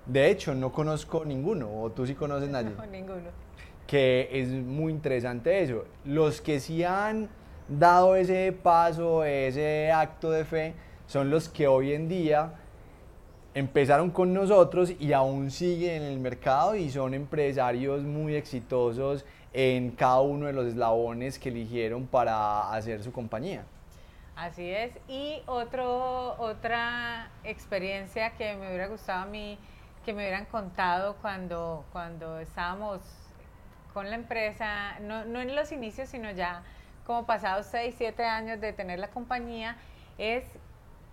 De 0.06 0.30
hecho, 0.30 0.54
no 0.54 0.72
conozco 0.72 1.24
ninguno, 1.24 1.70
o 1.82 1.92
tú 1.92 2.06
sí 2.06 2.16
conoces 2.16 2.50
nadie. 2.52 2.72
No, 2.76 2.86
ninguno. 2.86 3.30
Que 3.88 4.30
es 4.32 4.50
muy 4.50 4.92
interesante 4.92 5.62
eso. 5.62 5.86
Los 6.06 6.42
que 6.42 6.60
sí 6.60 6.84
han 6.84 7.30
dado 7.68 8.16
ese 8.16 8.52
paso, 8.52 9.24
ese 9.24 9.92
acto 9.92 10.32
de 10.32 10.46
fe, 10.46 10.74
son 11.08 11.30
los 11.30 11.50
que 11.50 11.68
hoy 11.68 11.94
en 11.94 12.08
día 12.08 12.54
empezaron 13.54 14.10
con 14.10 14.34
nosotros 14.34 14.94
y 15.00 15.14
aún 15.14 15.52
siguen 15.52 16.02
en 16.02 16.14
el 16.14 16.20
mercado 16.20 16.76
y 16.76 16.90
son 16.90 17.14
empresarios 17.14 18.02
muy 18.04 18.36
exitosos 18.36 19.26
en 19.54 19.92
cada 19.92 20.22
uno 20.22 20.48
de 20.48 20.54
los 20.54 20.66
eslabones 20.66 21.38
que 21.38 21.50
eligieron 21.50 22.08
para 22.08 22.74
hacer 22.74 23.04
su 23.04 23.12
compañía. 23.12 23.66
Así 24.36 24.70
es. 24.70 24.98
Y 25.08 25.42
otro, 25.46 26.36
otra 26.40 27.30
experiencia 27.44 28.32
que 28.32 28.56
me 28.56 28.68
hubiera 28.68 28.88
gustado 28.88 29.24
a 29.24 29.26
mí 29.26 29.60
que 30.06 30.14
me 30.14 30.24
hubieran 30.24 30.46
contado 30.46 31.16
cuando, 31.22 31.86
cuando 31.92 32.40
estábamos 32.40 33.02
con 33.94 34.10
la 34.10 34.16
empresa, 34.16 35.00
no, 35.02 35.24
no 35.26 35.40
en 35.40 35.56
los 35.56 35.72
inicios, 35.72 36.10
sino 36.10 36.32
ya 36.32 36.64
como 37.06 37.26
pasados 37.26 37.68
6, 37.68 37.96
7 37.98 38.24
años 38.26 38.60
de 38.60 38.74
tener 38.74 39.00
la 39.00 39.10
compañía, 39.10 39.78
es 40.18 40.44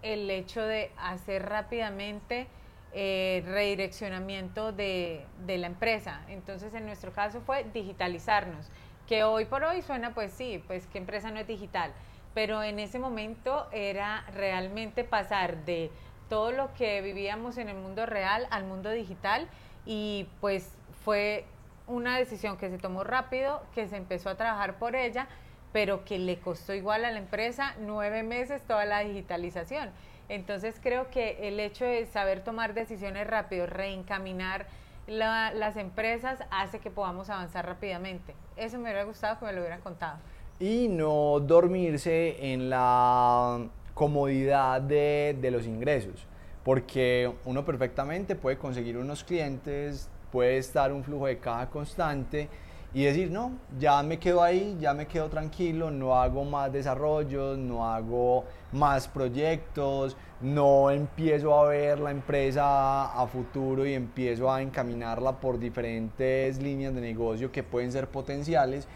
el 0.03 0.31
hecho 0.31 0.62
de 0.62 0.91
hacer 0.97 1.49
rápidamente 1.49 2.47
eh, 2.93 3.43
redireccionamiento 3.47 4.73
de, 4.73 5.25
de, 5.47 5.59
la 5.59 5.67
empresa. 5.67 6.23
Entonces, 6.29 6.75
en 6.75 6.87
nuestro 6.87 7.12
caso 7.12 7.41
fue 7.41 7.65
digitalizarnos, 7.73 8.71
que 9.07 9.25
hoy 9.25 9.45
por 9.45 9.62
hoy 9.62 9.83
suena, 9.83 10.15
pues 10.15 10.33
sí, 10.33 10.62
pues 10.67 10.87
qué 10.87 10.99
empresa 10.99 11.31
no 11.31 11.39
es 11.39 11.47
digital, 11.47 11.93
pero 12.35 12.63
en 12.63 12.79
ese 12.79 12.99
momento 12.99 13.69
era 13.73 14.25
realmente 14.35 15.05
pasar 15.05 15.65
de 15.65 15.91
todo 16.29 16.53
lo 16.53 16.73
que 16.75 17.01
vivíamos 17.03 17.59
en 17.59 17.69
el 17.69 17.77
mundo 17.77 18.07
real 18.07 18.47
al 18.51 18.65
mundo 18.65 18.91
digital 18.91 19.49
y 19.85 20.29
pues 20.41 20.73
fue 21.05 21.45
una 21.87 22.17
decisión 22.17 22.57
que 22.57 22.71
se 22.71 22.79
tomó 22.79 23.03
rápido, 23.03 23.63
que 23.75 23.89
se 23.89 23.97
empezó 23.97 24.31
a 24.31 24.37
trabajar 24.37 24.79
por 24.79 24.95
ella 24.95 25.29
pero 25.73 26.05
que 26.05 26.19
le 26.19 26.39
costó 26.39 26.75
igual 26.75 27.05
a 27.05 27.11
la 27.11 27.19
empresa 27.19 27.75
nueve 27.79 28.23
meses 28.23 28.63
toda 28.63 28.85
la 28.85 29.01
digitalización. 29.01 29.91
Entonces 30.29 30.79
creo 30.81 31.11
que 31.11 31.49
el 31.49 31.59
hecho 31.61 31.85
de 31.85 32.07
saber 32.07 32.43
tomar 32.43 32.75
decisiones 32.75 33.27
rápido, 33.27 33.67
reencaminar 33.67 34.67
las 35.07 35.77
empresas, 35.77 36.45
hace 36.51 36.79
que 36.79 36.91
podamos 36.91 37.31
avanzar 37.31 37.67
rápidamente. 37.67 38.35
Eso 38.57 38.77
me 38.77 38.85
hubiera 38.85 39.03
gustado 39.03 39.39
que 39.41 39.47
me 39.47 39.53
lo 39.53 39.61
hubieran 39.61 39.81
contado. 39.81 40.19
Y 40.61 40.88
no 40.88 41.40
dormirse 41.40 42.52
en 42.52 42.69
la 42.69 43.67
comodidad 43.95 44.83
de, 44.83 45.35
de 45.40 45.50
los 45.50 45.67
ingresos, 45.67 46.26
porque 46.62 47.33
uno 47.47 47.64
perfectamente 47.64 48.37
puede 48.37 48.59
conseguir 48.59 48.99
unos 48.99 49.25
clientes, 49.25 50.11
puede 50.31 50.59
estar 50.59 50.93
un 50.93 51.02
flujo 51.02 51.26
de 51.26 51.38
caja 51.38 51.71
constante, 51.71 52.50
y 52.93 53.05
decir, 53.05 53.31
no, 53.31 53.52
ya 53.79 54.02
me 54.02 54.19
quedo 54.19 54.43
ahí, 54.43 54.76
ya 54.81 54.93
me 54.95 55.07
quedo 55.07 55.29
tranquilo, 55.29 55.90
no 55.90 56.17
hago 56.17 56.45
más 56.45 56.73
desarrollos, 56.73 57.57
no 57.57 57.87
hago 57.87 58.45
más 58.73 59.07
proyectos, 59.07 60.17
no 60.40 60.90
empiezo 60.90 61.55
a 61.55 61.69
ver 61.69 62.00
la 62.00 62.11
empresa 62.11 63.12
a 63.12 63.26
futuro 63.29 63.87
y 63.87 63.95
empiezo 63.95 64.52
a 64.52 64.61
encaminarla 64.61 65.40
por 65.40 65.59
diferentes 65.59 66.61
líneas 66.61 66.93
de 66.95 67.00
negocio 67.00 67.52
que 67.52 67.62
pueden 67.62 67.93
ser 67.93 68.09
potenciales 68.09 68.88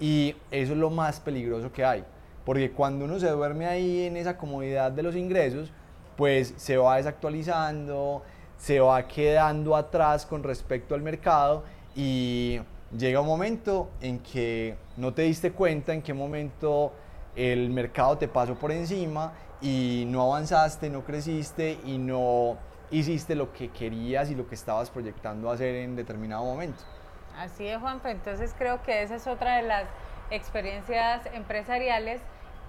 y 0.00 0.34
eso 0.50 0.72
es 0.72 0.78
lo 0.78 0.90
más 0.90 1.20
peligroso 1.20 1.72
que 1.72 1.84
hay, 1.84 2.04
porque 2.44 2.70
cuando 2.72 3.04
uno 3.04 3.18
se 3.18 3.28
duerme 3.28 3.66
ahí 3.66 4.06
en 4.06 4.16
esa 4.16 4.36
comodidad 4.36 4.92
de 4.92 5.02
los 5.02 5.16
ingresos, 5.16 5.72
pues 6.16 6.54
se 6.56 6.76
va 6.76 6.96
desactualizando, 6.96 8.22
se 8.56 8.80
va 8.80 9.06
quedando 9.08 9.74
atrás 9.74 10.26
con 10.26 10.42
respecto 10.42 10.94
al 10.94 11.02
mercado 11.02 11.64
y 11.96 12.60
llega 12.96 13.20
un 13.20 13.26
momento 13.26 13.90
en 14.00 14.18
que 14.20 14.76
no 14.96 15.12
te 15.12 15.22
diste 15.22 15.52
cuenta 15.52 15.92
en 15.92 16.02
qué 16.02 16.14
momento 16.14 16.92
el 17.34 17.70
mercado 17.70 18.18
te 18.18 18.28
pasó 18.28 18.54
por 18.54 18.70
encima 18.72 19.32
y 19.60 20.04
no 20.06 20.22
avanzaste, 20.22 20.90
no 20.90 21.02
creciste 21.02 21.78
y 21.84 21.98
no 21.98 22.56
hiciste 22.90 23.34
lo 23.34 23.52
que 23.52 23.68
querías 23.70 24.30
y 24.30 24.34
lo 24.34 24.46
que 24.46 24.54
estabas 24.54 24.90
proyectando 24.90 25.50
hacer 25.50 25.76
en 25.76 25.96
determinado 25.96 26.44
momento. 26.44 26.82
Así 27.36 27.66
es, 27.66 27.78
Juanfe. 27.80 28.10
Entonces 28.10 28.54
creo 28.56 28.82
que 28.82 29.02
esa 29.02 29.16
es 29.16 29.26
otra 29.26 29.56
de 29.56 29.62
las 29.62 29.84
experiencias 30.30 31.26
empresariales 31.34 32.20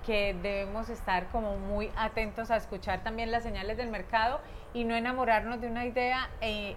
que 0.05 0.35
debemos 0.41 0.89
estar 0.89 1.27
como 1.27 1.57
muy 1.57 1.89
atentos 1.95 2.51
a 2.51 2.57
escuchar 2.57 3.03
también 3.03 3.31
las 3.31 3.43
señales 3.43 3.77
del 3.77 3.89
mercado 3.89 4.41
y 4.73 4.83
no 4.83 4.95
enamorarnos 4.95 5.61
de 5.61 5.67
una 5.67 5.85
idea 5.85 6.29
e, 6.41 6.75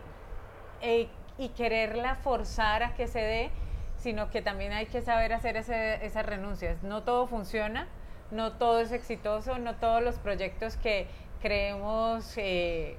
e 0.80 1.08
y 1.38 1.48
quererla 1.50 2.14
forzar 2.14 2.82
a 2.82 2.94
que 2.94 3.08
se 3.08 3.20
dé, 3.20 3.50
sino 3.96 4.30
que 4.30 4.42
también 4.42 4.72
hay 4.72 4.86
que 4.86 5.02
saber 5.02 5.32
hacer 5.32 5.56
esas 5.56 6.24
renuncias. 6.24 6.82
No 6.82 7.02
todo 7.02 7.26
funciona, 7.26 7.88
no 8.30 8.52
todo 8.52 8.80
es 8.80 8.92
exitoso, 8.92 9.58
no 9.58 9.74
todos 9.74 10.02
los 10.02 10.18
proyectos 10.18 10.76
que 10.76 11.08
creemos 11.42 12.32
eh, 12.36 12.96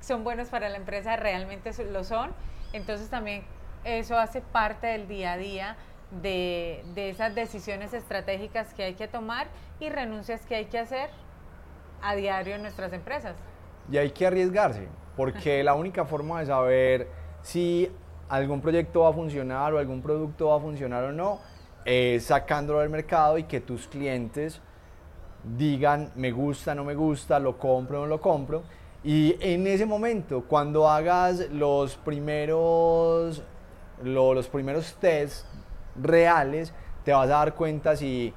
son 0.00 0.24
buenos 0.24 0.48
para 0.48 0.68
la 0.68 0.76
empresa 0.76 1.16
realmente 1.16 1.70
lo 1.84 2.02
son. 2.02 2.32
Entonces 2.72 3.10
también 3.10 3.44
eso 3.84 4.18
hace 4.18 4.40
parte 4.40 4.88
del 4.88 5.08
día 5.08 5.32
a 5.32 5.36
día 5.36 5.76
de, 6.22 6.84
de 6.94 7.10
esas 7.10 7.34
decisiones 7.34 7.92
estratégicas 7.94 8.74
que 8.74 8.84
hay 8.84 8.94
que 8.94 9.08
tomar 9.08 9.46
y 9.78 9.88
renuncias 9.88 10.44
que 10.46 10.56
hay 10.56 10.64
que 10.66 10.78
hacer 10.78 11.10
a 12.02 12.14
diario 12.14 12.54
en 12.56 12.62
nuestras 12.62 12.92
empresas. 12.92 13.36
Y 13.90 13.96
hay 13.96 14.10
que 14.10 14.26
arriesgarse, 14.26 14.88
porque 15.16 15.62
la 15.62 15.74
única 15.74 16.04
forma 16.04 16.40
de 16.40 16.46
saber 16.46 17.08
si 17.42 17.90
algún 18.28 18.60
proyecto 18.60 19.00
va 19.00 19.10
a 19.10 19.12
funcionar 19.12 19.74
o 19.74 19.78
algún 19.78 20.02
producto 20.02 20.48
va 20.48 20.56
a 20.56 20.60
funcionar 20.60 21.04
o 21.04 21.12
no, 21.12 21.40
es 21.84 22.24
sacándolo 22.24 22.80
del 22.80 22.90
mercado 22.90 23.38
y 23.38 23.44
que 23.44 23.60
tus 23.60 23.88
clientes 23.88 24.60
digan 25.56 26.12
me 26.14 26.30
gusta, 26.30 26.74
no 26.74 26.84
me 26.84 26.94
gusta, 26.94 27.38
lo 27.38 27.58
compro, 27.58 28.00
no 28.00 28.06
lo 28.06 28.20
compro. 28.20 28.62
Y 29.02 29.36
en 29.40 29.66
ese 29.66 29.86
momento, 29.86 30.44
cuando 30.46 30.88
hagas 30.88 31.48
los 31.50 31.96
primeros, 31.96 33.42
los 34.02 34.48
primeros 34.48 34.94
tests 34.94 35.46
reales, 35.96 36.72
te 37.04 37.12
vas 37.12 37.26
a 37.26 37.30
dar 37.30 37.54
cuenta 37.54 37.96
si 37.96 38.32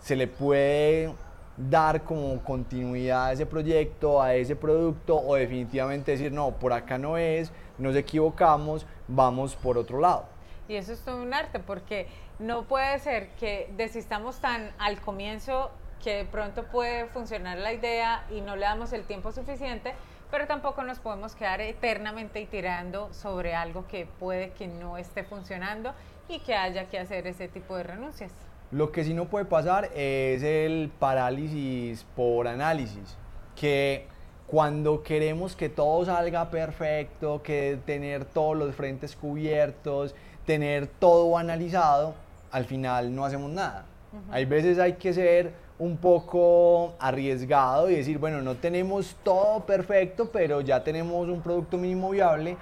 se 0.00 0.16
le 0.16 0.26
puede 0.26 1.14
dar 1.56 2.02
como 2.02 2.42
continuidad 2.42 3.26
a 3.26 3.32
ese 3.32 3.46
proyecto, 3.46 4.20
a 4.20 4.34
ese 4.34 4.56
producto 4.56 5.16
o 5.16 5.36
definitivamente 5.36 6.12
decir, 6.12 6.32
no, 6.32 6.52
por 6.52 6.72
acá 6.72 6.98
no 6.98 7.16
es, 7.16 7.52
nos 7.78 7.94
equivocamos, 7.96 8.86
vamos 9.08 9.54
por 9.54 9.78
otro 9.78 10.00
lado. 10.00 10.26
Y 10.68 10.76
eso 10.76 10.92
es 10.92 11.00
todo 11.00 11.22
un 11.22 11.32
arte 11.32 11.60
porque 11.60 12.08
no 12.38 12.64
puede 12.64 12.98
ser 12.98 13.28
que 13.36 13.70
desistamos 13.76 14.40
tan 14.40 14.72
al 14.78 15.00
comienzo 15.00 15.70
que 16.02 16.16
de 16.16 16.24
pronto 16.24 16.64
puede 16.64 17.06
funcionar 17.06 17.58
la 17.58 17.72
idea 17.72 18.26
y 18.30 18.40
no 18.40 18.56
le 18.56 18.62
damos 18.62 18.92
el 18.92 19.04
tiempo 19.04 19.32
suficiente, 19.32 19.94
pero 20.34 20.48
tampoco 20.48 20.82
nos 20.82 20.98
podemos 20.98 21.36
quedar 21.36 21.60
eternamente 21.60 22.44
tirando 22.50 23.08
sobre 23.12 23.54
algo 23.54 23.86
que 23.86 24.04
puede 24.18 24.50
que 24.50 24.66
no 24.66 24.98
esté 24.98 25.22
funcionando 25.22 25.92
y 26.28 26.40
que 26.40 26.56
haya 26.56 26.88
que 26.88 26.98
hacer 26.98 27.28
ese 27.28 27.46
tipo 27.46 27.76
de 27.76 27.84
renuncias. 27.84 28.32
Lo 28.72 28.90
que 28.90 29.04
sí 29.04 29.14
no 29.14 29.26
puede 29.26 29.44
pasar 29.44 29.90
es 29.94 30.42
el 30.42 30.90
parálisis 30.98 32.04
por 32.16 32.48
análisis, 32.48 33.16
que 33.54 34.08
cuando 34.48 35.04
queremos 35.04 35.54
que 35.54 35.68
todo 35.68 36.04
salga 36.04 36.50
perfecto, 36.50 37.40
que 37.44 37.78
tener 37.86 38.24
todos 38.24 38.56
los 38.56 38.74
frentes 38.74 39.14
cubiertos, 39.14 40.16
tener 40.46 40.88
todo 40.88 41.38
analizado, 41.38 42.16
al 42.50 42.64
final 42.64 43.14
no 43.14 43.24
hacemos 43.24 43.52
nada. 43.52 43.84
Hay 44.32 44.46
veces 44.46 44.80
hay 44.80 44.94
que 44.94 45.12
ser 45.12 45.54
un 45.78 45.96
poco 45.96 46.94
arriesgado 46.98 47.90
y 47.90 47.96
decir, 47.96 48.18
bueno, 48.18 48.42
no 48.42 48.56
tenemos 48.56 49.16
todo 49.22 49.66
perfecto, 49.66 50.30
pero 50.30 50.60
ya 50.60 50.84
tenemos 50.84 51.28
un 51.28 51.40
producto 51.40 51.76
mínimo 51.76 52.10
viable, 52.10 52.56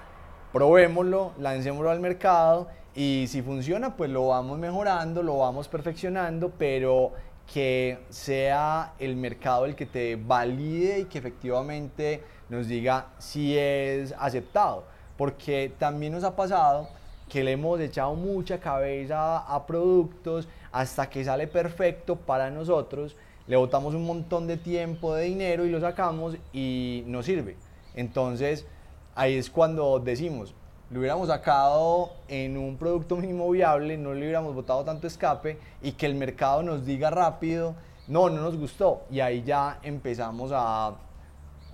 probémoslo, 0.53 1.33
lancémoslo 1.39 1.91
al 1.91 2.01
mercado 2.01 2.69
y 2.95 3.27
si 3.29 3.43
funciona, 3.43 3.97
pues 3.97 4.11
lo 4.11 4.29
vamos 4.29 4.59
mejorando, 4.59 5.23
lo 5.23 5.39
vamos 5.39 5.69
perfeccionando, 5.69 6.53
pero 6.59 7.13
que 7.53 7.99
sea 8.11 8.95
el 8.99 9.17
mercado 9.17 9.65
el 9.65 9.75
que 9.75 9.87
te 9.87 10.17
valide 10.17 11.01
y 11.01 11.05
que 11.07 11.19
efectivamente 11.19 12.23
nos 12.49 12.69
diga 12.69 13.09
si 13.19 13.57
es 13.57 14.15
aceptado. 14.19 14.85
Porque 15.17 15.73
también 15.79 16.13
nos 16.13 16.25
ha 16.25 16.35
pasado 16.37 16.89
que 17.29 17.43
le 17.43 17.53
hemos 17.53 17.81
echado 17.81 18.15
mucha 18.15 18.59
cabeza 18.59 19.39
a 19.39 19.67
productos 19.67 20.49
hasta 20.73 21.09
que 21.09 21.25
sale 21.25 21.47
perfecto 21.47 22.17
para 22.17 22.51
nosotros, 22.51 23.17
le 23.47 23.57
botamos 23.57 23.95
un 23.95 24.07
montón 24.07 24.47
de 24.47 24.57
tiempo, 24.57 25.15
de 25.15 25.25
dinero 25.25 25.67
y 25.67 25.71
lo 25.71 25.81
sacamos 25.81 26.37
y 26.53 27.05
no 27.07 27.23
sirve. 27.23 27.57
Entonces 27.95 28.67
ahí 29.15 29.37
es 29.37 29.51
cuando 29.51 29.99
decimos, 29.99 30.55
lo 30.91 31.01
hubiéramos 31.01 31.29
sacado 31.29 32.13
en 32.29 32.57
un 32.57 32.77
producto 32.77 33.17
mínimo 33.17 33.51
viable, 33.51 33.97
no 33.97 34.13
le 34.13 34.21
hubiéramos 34.21 34.55
botado 34.55 34.85
tanto 34.85 35.07
escape 35.07 35.59
y 35.83 35.93
que 35.93 36.07
el 36.07 36.15
mercado 36.15 36.63
nos 36.63 36.85
diga 36.85 37.11
rápido, 37.11 37.75
no, 38.09 38.29
no 38.29 38.43
nos 38.43 38.57
gustó. 38.57 39.03
Y 39.11 39.21
ahí 39.21 39.43
ya 39.43 39.79
empezamos 39.83 40.53
a, 40.53 40.95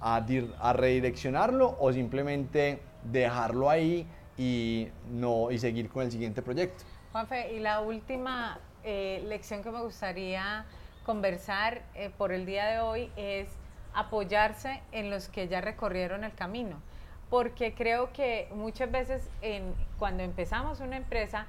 a, 0.01 0.27
a 0.61 0.73
redireccionarlo 0.73 1.77
o 1.81 1.93
simplemente 1.93 2.81
dejarlo 3.05 3.69
ahí 3.69 4.07
y, 4.37 4.89
no, 5.11 5.51
y 5.51 5.59
seguir 5.59 5.89
con 5.89 6.05
el 6.05 6.13
siguiente 6.13 6.43
proyecto. 6.43 6.85
Juanfe, 7.11 7.55
y 7.55 7.59
la 7.59 7.81
última 7.81 8.61
eh, 8.85 9.23
lección 9.27 9.63
que 9.63 9.71
me 9.71 9.81
gustaría 9.81 10.65
conversar 11.05 11.83
eh, 11.95 12.11
por 12.17 12.33
el 12.33 12.47
día 12.47 12.67
de 12.67 12.81
hoy 12.81 13.11
es 13.17 13.49
apoyarse 13.95 14.83
en 14.93 15.11
los 15.11 15.29
que 15.29 15.49
ya 15.49 15.61
recorrieron 15.61 16.25
el 16.25 16.35
camino. 16.35 16.81
Porque 17.31 17.75
creo 17.75 18.13
que 18.13 18.49
muchas 18.55 18.91
veces 18.91 19.29
cuando 19.99 20.23
empezamos 20.23 20.81
una 20.81 20.97
empresa 20.97 21.47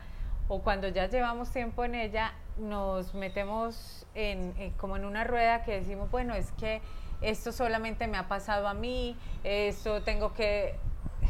o 0.49 0.61
cuando 0.61 0.89
ya 0.89 1.07
llevamos 1.07 1.51
tiempo 1.51 1.85
en 1.85 1.95
ella, 1.95 2.33
nos 2.57 3.13
metemos 3.13 4.05
en, 4.13 4.73
como 4.77 4.97
en 4.97 5.05
una 5.05 5.23
rueda 5.23 5.63
que 5.63 5.79
decimos, 5.79 6.11
bueno, 6.11 6.33
es 6.33 6.51
que 6.53 6.81
esto 7.21 7.51
solamente 7.51 8.07
me 8.07 8.17
ha 8.17 8.27
pasado 8.27 8.67
a 8.67 8.73
mí, 8.73 9.15
esto 9.43 10.03
tengo 10.03 10.33
que 10.33 10.75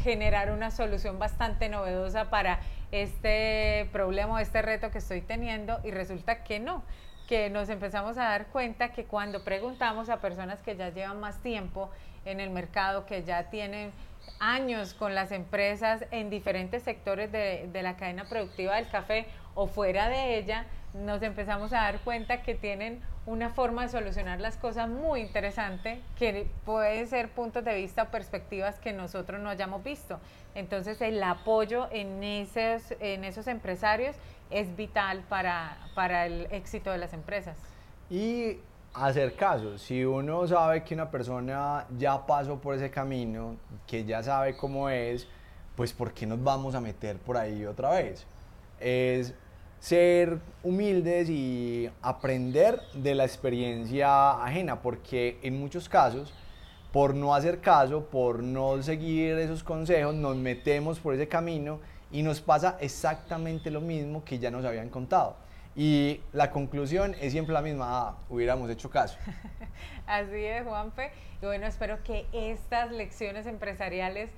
generar 0.02 0.50
una 0.50 0.70
solución 0.70 1.18
bastante 1.18 1.68
novedosa 1.68 2.30
para 2.30 2.60
este 2.92 3.88
problema 3.92 4.34
o 4.34 4.38
este 4.38 4.62
reto 4.62 4.90
que 4.90 4.98
estoy 4.98 5.20
teniendo 5.20 5.80
y 5.84 5.90
resulta 5.90 6.42
que 6.42 6.58
no, 6.60 6.82
que 7.28 7.50
nos 7.50 7.68
empezamos 7.68 8.18
a 8.18 8.24
dar 8.24 8.46
cuenta 8.48 8.92
que 8.92 9.04
cuando 9.04 9.44
preguntamos 9.44 10.08
a 10.08 10.20
personas 10.20 10.60
que 10.60 10.76
ya 10.76 10.90
llevan 10.90 11.20
más 11.20 11.40
tiempo 11.42 11.90
en 12.24 12.40
el 12.40 12.50
mercado, 12.50 13.06
que 13.06 13.22
ya 13.22 13.50
tienen 13.50 13.92
años 14.38 14.94
con 14.94 15.14
las 15.14 15.32
empresas 15.32 16.04
en 16.10 16.30
diferentes 16.30 16.82
sectores 16.82 17.30
de, 17.32 17.68
la 17.82 17.96
cadena 17.96 18.28
productiva 18.28 18.76
del 18.76 18.88
café 18.88 19.26
o 19.54 19.66
fuera 19.66 20.08
de 20.08 20.38
ella, 20.38 20.66
nos 20.94 21.22
empezamos 21.22 21.72
a 21.72 21.82
dar 21.82 22.00
cuenta 22.00 22.42
que 22.42 22.54
tienen 22.54 23.00
una 23.26 23.50
forma 23.50 23.82
de 23.82 23.88
solucionar 23.90 24.40
las 24.40 24.56
cosas 24.56 24.88
muy 24.88 25.20
interesante, 25.20 26.00
que 26.18 26.48
puede 26.64 27.06
ser 27.06 27.28
puntos 27.30 27.64
de 27.64 27.74
vista 27.74 28.04
o 28.04 28.06
perspectivas 28.10 28.78
que 28.78 28.92
nosotros 28.92 29.40
no 29.40 29.50
hayamos 29.50 29.84
visto. 29.84 30.18
Entonces 30.54 31.00
el 31.00 31.22
apoyo 31.22 31.88
en 31.92 32.24
esos, 32.24 32.94
en 33.00 33.24
esos 33.24 33.46
empresarios 33.46 34.16
es 34.50 34.74
vital 34.76 35.22
para, 35.28 35.76
para 35.94 36.26
el 36.26 36.48
éxito 36.50 36.90
de 36.90 36.98
las 36.98 37.12
empresas. 37.12 37.56
Y 38.08 38.58
hacer 38.94 39.34
caso. 39.36 39.78
Si 39.78 40.04
uno 40.04 40.46
sabe 40.46 40.82
que 40.82 40.94
una 40.94 41.10
persona 41.10 41.86
ya 41.96 42.26
pasó 42.26 42.58
por 42.58 42.74
ese 42.74 42.90
camino, 42.90 43.56
que 43.86 44.04
ya 44.04 44.22
sabe 44.22 44.56
cómo 44.56 44.88
es, 44.88 45.28
pues 45.76 45.92
¿por 45.92 46.12
qué 46.12 46.26
nos 46.26 46.42
vamos 46.42 46.74
a 46.74 46.80
meter 46.80 47.18
por 47.18 47.36
ahí 47.36 47.64
otra 47.64 47.90
vez? 47.90 48.26
Es 48.80 49.34
ser 49.78 50.40
humildes 50.62 51.30
y 51.30 51.90
aprender 52.02 52.80
de 52.94 53.14
la 53.14 53.24
experiencia 53.24 54.42
ajena, 54.42 54.82
porque 54.82 55.38
en 55.42 55.58
muchos 55.58 55.88
casos, 55.88 56.32
por 56.92 57.14
no 57.14 57.34
hacer 57.34 57.60
caso, 57.60 58.04
por 58.06 58.42
no 58.42 58.82
seguir 58.82 59.38
esos 59.38 59.62
consejos, 59.64 60.14
nos 60.14 60.36
metemos 60.36 60.98
por 61.00 61.14
ese 61.14 61.28
camino 61.28 61.80
y 62.10 62.22
nos 62.22 62.40
pasa 62.40 62.76
exactamente 62.80 63.70
lo 63.70 63.80
mismo 63.80 64.24
que 64.24 64.38
ya 64.38 64.50
nos 64.50 64.64
habían 64.64 64.88
contado. 64.88 65.36
Y 65.76 66.20
la 66.32 66.50
conclusión 66.50 67.14
es 67.20 67.32
siempre 67.32 67.54
la 67.54 67.62
misma, 67.62 67.86
ah, 67.88 68.16
hubiéramos 68.28 68.68
hecho 68.70 68.90
caso. 68.90 69.16
Así 70.06 70.44
es, 70.44 70.64
Juanfe. 70.64 71.10
Y 71.40 71.46
bueno, 71.46 71.66
espero 71.66 72.02
que 72.02 72.26
estas 72.32 72.90
lecciones 72.90 73.46
empresariales 73.46 74.30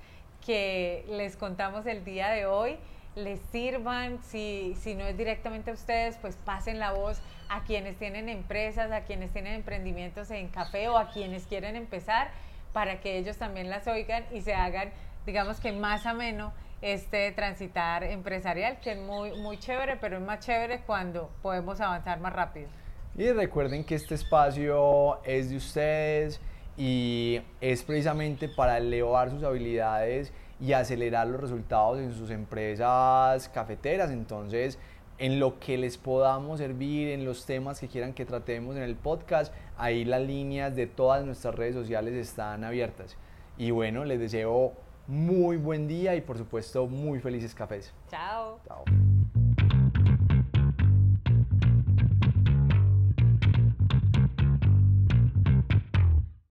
que 0.45 1.05
les 1.09 1.35
contamos 1.35 1.85
el 1.85 2.05
día 2.05 2.29
de 2.29 2.45
hoy 2.45 2.77
les 3.15 3.39
sirvan. 3.51 4.21
Si, 4.23 4.75
si 4.79 4.95
no 4.95 5.05
es 5.05 5.17
directamente 5.17 5.71
a 5.71 5.73
ustedes, 5.73 6.17
pues 6.17 6.35
pasen 6.35 6.79
la 6.79 6.93
voz 6.93 7.21
a 7.49 7.63
quienes 7.63 7.97
tienen 7.97 8.29
empresas, 8.29 8.91
a 8.91 9.01
quienes 9.01 9.31
tienen 9.31 9.53
emprendimientos 9.53 10.31
en 10.31 10.47
café 10.47 10.89
o 10.89 10.97
a 10.97 11.09
quienes 11.09 11.45
quieren 11.45 11.75
empezar 11.75 12.31
para 12.73 12.99
que 12.99 13.17
ellos 13.17 13.37
también 13.37 13.69
las 13.69 13.87
oigan 13.87 14.25
y 14.33 14.41
se 14.41 14.53
hagan, 14.53 14.91
digamos 15.25 15.59
que 15.59 15.71
más 15.71 16.05
ameno 16.05 16.53
este 16.81 17.31
transitar 17.31 18.03
empresarial, 18.03 18.79
que 18.81 18.91
es 18.91 18.97
muy, 18.97 19.31
muy 19.39 19.57
chévere, 19.57 19.95
pero 19.95 20.17
es 20.17 20.23
más 20.23 20.39
chévere 20.45 20.81
cuando 20.81 21.29
podemos 21.41 21.79
avanzar 21.79 22.19
más 22.19 22.33
rápido. 22.33 22.67
Y 23.15 23.31
recuerden 23.31 23.85
que 23.85 23.95
este 23.95 24.15
espacio 24.15 25.23
es 25.23 25.49
de 25.49 25.57
ustedes 25.57 26.41
y 26.75 27.39
es 27.61 27.83
precisamente 27.83 28.49
para 28.49 28.79
elevar 28.79 29.29
sus 29.29 29.43
habilidades 29.43 30.33
y 30.63 30.71
acelerar 30.71 31.27
los 31.27 31.41
resultados 31.41 31.99
en 31.99 32.13
sus 32.13 32.29
empresas 32.29 33.49
cafeteras. 33.49 34.11
Entonces, 34.11 34.79
en 35.17 35.39
lo 35.39 35.59
que 35.59 35.77
les 35.77 35.97
podamos 35.97 36.59
servir, 36.59 37.09
en 37.09 37.25
los 37.25 37.45
temas 37.45 37.81
que 37.81 37.89
quieran 37.89 38.13
que 38.13 38.25
tratemos 38.25 38.77
en 38.77 38.83
el 38.83 38.95
podcast, 38.95 39.53
ahí 39.77 40.05
las 40.05 40.21
líneas 40.21 40.73
de 40.75 40.87
todas 40.87 41.25
nuestras 41.25 41.53
redes 41.55 41.75
sociales 41.75 42.13
están 42.13 42.63
abiertas. 42.63 43.17
Y 43.57 43.71
bueno, 43.71 44.05
les 44.05 44.19
deseo 44.19 44.73
muy 45.05 45.57
buen 45.57 45.87
día 45.87 46.15
y 46.15 46.21
por 46.21 46.37
supuesto 46.37 46.87
muy 46.87 47.19
felices 47.19 47.53
cafés. 47.53 47.93
Chao. 48.09 48.59
Chao. 48.65 48.85